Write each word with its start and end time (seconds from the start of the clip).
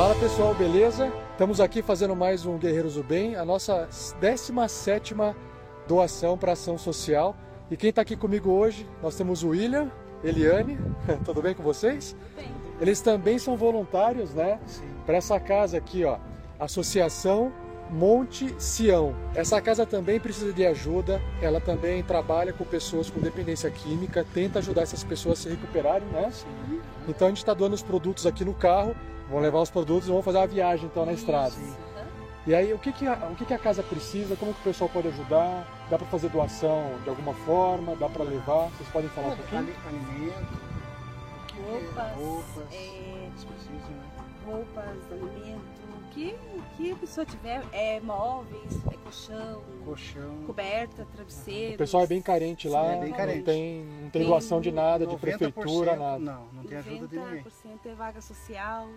Fala 0.00 0.14
pessoal, 0.14 0.54
beleza? 0.54 1.12
Estamos 1.32 1.60
aqui 1.60 1.82
fazendo 1.82 2.16
mais 2.16 2.46
um 2.46 2.56
Guerreiros 2.56 2.94
do 2.94 3.02
Bem, 3.02 3.36
a 3.36 3.44
nossa 3.44 3.86
17 4.18 5.14
doação 5.86 6.38
para 6.38 6.52
ação 6.52 6.78
social. 6.78 7.36
E 7.70 7.76
quem 7.76 7.90
está 7.90 8.00
aqui 8.00 8.16
comigo 8.16 8.50
hoje, 8.50 8.88
nós 9.02 9.14
temos 9.14 9.42
o 9.42 9.50
William, 9.50 9.92
Eliane, 10.24 10.78
tudo 11.22 11.42
bem 11.42 11.54
com 11.54 11.62
vocês? 11.62 12.16
Bem. 12.34 12.48
Eles 12.80 13.02
também 13.02 13.38
são 13.38 13.58
voluntários, 13.58 14.32
né? 14.32 14.58
Para 15.04 15.18
essa 15.18 15.38
casa 15.38 15.76
aqui, 15.76 16.02
ó, 16.02 16.16
Associação 16.58 17.52
Monte 17.90 18.54
Sião. 18.58 19.14
Essa 19.34 19.60
casa 19.60 19.84
também 19.84 20.20
precisa 20.20 20.52
de 20.52 20.64
ajuda, 20.66 21.20
ela 21.42 21.60
também 21.60 22.02
trabalha 22.02 22.52
com 22.52 22.64
pessoas 22.64 23.10
com 23.10 23.20
dependência 23.20 23.70
química, 23.70 24.24
tenta 24.32 24.58
ajudar 24.60 24.82
essas 24.82 25.02
pessoas 25.04 25.40
a 25.40 25.42
se 25.42 25.48
recuperarem, 25.48 26.06
né? 26.08 26.30
Sim. 26.32 26.80
Então 27.08 27.26
a 27.26 27.30
gente 27.30 27.38
está 27.38 27.52
doando 27.52 27.74
os 27.74 27.82
produtos 27.82 28.26
aqui 28.26 28.44
no 28.44 28.54
carro, 28.54 28.94
vão 29.28 29.40
levar 29.40 29.60
os 29.60 29.70
produtos 29.70 30.08
e 30.08 30.12
vão 30.12 30.22
fazer 30.22 30.38
uma 30.38 30.46
viagem 30.46 30.86
então 30.86 31.04
na 31.04 31.12
estrada. 31.12 31.48
Isso. 31.48 31.90
E 32.46 32.54
aí, 32.54 32.72
o 32.72 32.78
que, 32.78 32.90
que, 32.90 33.06
a, 33.06 33.28
o 33.30 33.36
que, 33.36 33.44
que 33.44 33.52
a 33.52 33.58
casa 33.58 33.82
precisa? 33.82 34.34
Como 34.34 34.54
que 34.54 34.60
o 34.60 34.64
pessoal 34.64 34.88
pode 34.88 35.08
ajudar? 35.08 35.66
Dá 35.90 35.98
para 35.98 36.06
fazer 36.06 36.30
doação 36.30 36.94
de 37.04 37.10
alguma 37.10 37.34
forma? 37.34 37.94
Dá 37.96 38.08
para 38.08 38.24
levar? 38.24 38.68
Vocês 38.70 38.88
podem 38.88 39.10
falar 39.10 39.28
um 39.28 39.36
pouquinho? 39.36 39.60
Ali- 39.60 39.74
Alimento, 39.86 40.70
Roupas, 41.68 42.06
é, 42.06 42.14
roupas, 42.14 42.64
é, 42.72 43.28
precisam, 43.36 43.90
né? 43.90 44.04
roupas, 44.46 44.84
alimento, 45.12 45.60
que, 46.80 46.92
a 46.92 46.96
pessoa 46.96 47.26
tiver, 47.26 47.62
é 47.72 48.00
móveis, 48.00 48.80
é 48.90 48.96
colchão, 48.96 49.62
colchão, 49.84 50.44
coberta, 50.46 51.06
travesseiro. 51.14 51.74
O 51.74 51.78
pessoal 51.78 52.04
é 52.04 52.06
bem 52.06 52.22
carente 52.22 52.68
lá, 52.68 52.94
É 52.94 53.00
bem 53.00 53.12
carente. 53.12 53.38
não 53.38 53.44
tem, 53.44 53.84
não 54.02 54.10
tem 54.10 54.24
doação 54.26 54.60
de 54.60 54.72
nada, 54.72 55.06
de 55.06 55.14
90%, 55.14 55.18
prefeitura, 55.20 55.96
nada. 55.96 56.18
Não, 56.18 56.46
não 56.52 56.64
tem 56.64 56.78
ajuda 56.78 57.06
de 57.06 57.18
ninguém. 57.18 57.42
90% 57.44 57.86
é 57.86 57.94
vaga 57.94 58.20
social. 58.20 58.88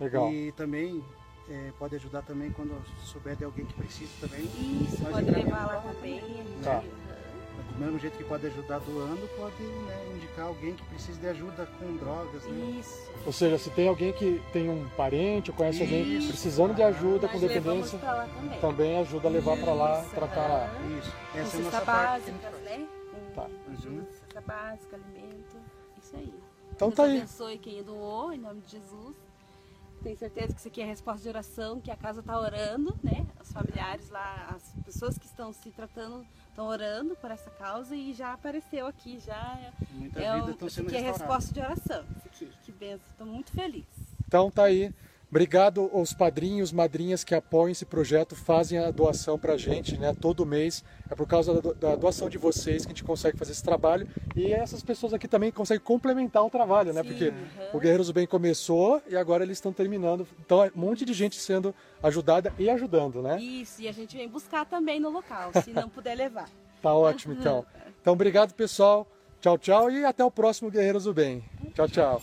Legal. 0.00 0.30
E 0.32 0.52
também 0.52 1.04
é, 1.48 1.70
pode 1.78 1.94
ajudar 1.96 2.22
também 2.22 2.50
quando 2.50 2.74
souber 3.04 3.36
de 3.36 3.44
alguém 3.44 3.64
que 3.64 3.74
precisa 3.74 4.10
também. 4.20 4.42
Isso, 4.44 5.04
pode 5.06 5.30
levar 5.30 5.66
lá 5.66 5.80
pra 5.80 5.92
também. 5.92 6.20
gente- 6.20 6.62
Tá. 6.64 6.82
Do 7.74 7.80
mesmo 7.80 7.98
jeito 7.98 8.16
que 8.16 8.22
pode 8.24 8.46
ajudar 8.46 8.78
doando, 8.80 9.28
pode 9.36 9.60
né, 9.62 10.12
indicar 10.14 10.46
alguém 10.46 10.74
que 10.74 10.84
precisa 10.84 11.18
de 11.18 11.26
ajuda 11.26 11.66
com 11.78 11.96
drogas, 11.96 12.44
né? 12.44 12.76
Isso. 12.78 13.10
Ou 13.26 13.32
seja, 13.32 13.58
se 13.58 13.68
tem 13.70 13.88
alguém 13.88 14.12
que 14.12 14.40
tem 14.52 14.70
um 14.70 14.88
parente 14.90 15.50
ou 15.50 15.56
conhece 15.56 15.82
alguém 15.82 16.18
Isso. 16.18 16.28
precisando 16.28 16.72
de 16.72 16.82
ajuda 16.84 17.26
com 17.26 17.38
Nós 17.38 17.50
levamos 17.50 17.90
dependência, 17.90 17.98
também. 17.98 18.60
também 18.60 18.98
ajuda 19.00 19.26
a 19.26 19.30
levar 19.30 19.56
para 19.58 19.72
lá, 19.74 20.04
tratar 20.14 20.46
lá. 20.46 20.70
Isso. 21.00 21.10
Com 21.32 21.38
Essa 21.38 21.38
é 21.38 21.40
a 21.40 21.46
cesta 21.46 21.62
nossa 21.64 21.80
parte. 21.80 22.24
que 22.30 22.30
a 22.46 22.50
faz. 22.50 22.62
né? 22.62 22.86
Com 23.10 23.34
Tá. 23.34 23.46
Uhum. 23.68 24.06
Cesta 24.20 24.40
básica, 24.40 24.96
alimento. 24.96 25.56
Isso 26.00 26.16
aí. 26.16 26.34
Então 26.76 26.88
Deus 26.88 26.96
tá 26.96 27.04
aí. 27.04 27.16
abençoe 27.18 27.58
quem 27.58 27.82
doou, 27.82 28.32
em 28.32 28.38
nome 28.38 28.60
de 28.60 28.70
Jesus. 28.72 29.16
Tenho 30.02 30.16
certeza 30.16 30.52
que 30.52 30.58
isso 30.60 30.68
aqui 30.68 30.80
é 30.82 30.84
resposta 30.84 31.22
de 31.22 31.28
oração, 31.28 31.80
que 31.80 31.90
a 31.90 31.96
casa 31.96 32.20
está 32.20 32.38
orando, 32.38 32.94
né? 33.02 33.26
Os 33.40 33.50
familiares 33.50 34.10
lá, 34.10 34.54
as 34.54 34.73
pessoas 34.94 35.18
que 35.18 35.26
estão 35.26 35.52
se 35.52 35.70
tratando 35.70 36.24
estão 36.48 36.66
orando 36.66 37.16
por 37.16 37.30
essa 37.30 37.50
causa 37.50 37.96
e 37.96 38.12
já 38.12 38.32
apareceu 38.32 38.86
aqui, 38.86 39.18
já 39.18 39.58
é, 39.58 39.72
vidas 40.36 40.48
o, 40.48 40.50
estão 40.52 40.68
isso 40.68 40.76
sendo 40.76 40.86
aqui 40.86 40.96
é 40.96 41.00
resposta 41.00 41.52
de 41.52 41.60
oração. 41.60 42.04
Isso 42.16 42.26
aqui, 42.26 42.52
que 42.62 42.72
benção, 42.72 43.10
estou 43.10 43.26
muito 43.26 43.50
feliz. 43.50 43.84
Então 44.26 44.50
tá 44.50 44.64
aí. 44.64 44.94
Obrigado 45.38 45.90
aos 45.92 46.12
padrinhos, 46.12 46.70
madrinhas 46.70 47.24
que 47.24 47.34
apoiam 47.34 47.68
esse 47.72 47.84
projeto, 47.84 48.36
fazem 48.36 48.78
a 48.78 48.88
doação 48.92 49.36
pra 49.36 49.56
gente, 49.56 49.98
né? 49.98 50.14
Todo 50.20 50.46
mês. 50.46 50.84
É 51.10 51.14
por 51.16 51.26
causa 51.26 51.54
da 51.54 51.60
do- 51.60 51.74
da 51.74 51.96
doação 51.96 52.28
de 52.28 52.38
vocês 52.38 52.86
que 52.86 52.92
a 52.92 52.94
gente 52.94 53.02
consegue 53.02 53.36
fazer 53.36 53.50
esse 53.50 53.62
trabalho. 53.64 54.06
E 54.36 54.52
essas 54.52 54.80
pessoas 54.80 55.12
aqui 55.12 55.26
também 55.26 55.50
conseguem 55.50 55.82
complementar 55.84 56.44
o 56.46 56.48
trabalho, 56.48 56.92
né? 56.92 57.02
Sim, 57.02 57.08
Porque 57.08 57.24
aham. 57.30 57.68
o 57.72 57.80
Guerreiros 57.80 58.06
do 58.06 58.12
Bem 58.12 58.28
começou 58.28 59.02
e 59.08 59.16
agora 59.16 59.42
eles 59.42 59.56
estão 59.56 59.72
terminando. 59.72 60.24
Então 60.38 60.62
é 60.62 60.70
um 60.72 60.80
monte 60.80 61.04
de 61.04 61.12
gente 61.12 61.34
sendo 61.34 61.74
ajudada 62.00 62.54
e 62.56 62.70
ajudando, 62.70 63.20
né? 63.20 63.40
Isso, 63.42 63.82
e 63.82 63.88
a 63.88 63.92
gente 63.92 64.16
vem 64.16 64.28
buscar 64.28 64.64
também 64.64 65.00
no 65.00 65.10
local, 65.10 65.50
se 65.64 65.72
não 65.72 65.88
puder 65.88 66.14
levar. 66.14 66.48
Tá 66.80 66.94
ótimo, 66.94 67.34
então. 67.34 67.66
Então, 68.00 68.12
obrigado, 68.12 68.52
pessoal. 68.54 69.04
Tchau, 69.40 69.58
tchau 69.58 69.90
e 69.90 70.04
até 70.04 70.22
o 70.24 70.30
próximo 70.30 70.70
Guerreiros 70.70 71.04
do 71.04 71.12
Bem. 71.12 71.42
Tchau, 71.74 71.88
tchau. 71.88 72.22